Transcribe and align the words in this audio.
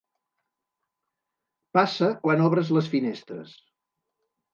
Passa 1.77 2.09
quan 2.23 2.41
obres 2.47 2.71
les 2.79 2.89
finestres. 2.95 3.53